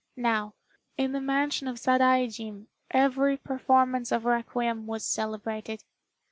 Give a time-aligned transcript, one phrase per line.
[0.17, 0.55] Now,
[0.97, 5.83] in the mansion of Sadaijin every performance of requiem was celebrated.